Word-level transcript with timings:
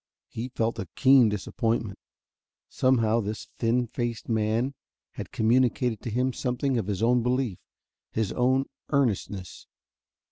He 0.29 0.47
felt 0.49 0.79
a 0.79 0.87
keen 0.95 1.29
disappointment. 1.29 1.99
Somehow 2.67 3.19
this 3.19 3.49
thin 3.59 3.85
faced 3.85 4.27
man 4.27 4.73
had 5.11 5.31
communicated 5.31 6.01
to 6.01 6.09
him 6.09 6.33
something 6.33 6.79
of 6.79 6.87
his 6.87 7.03
own 7.03 7.21
belief, 7.21 7.59
his 8.09 8.31
own 8.33 8.65
earnestness. 8.89 9.67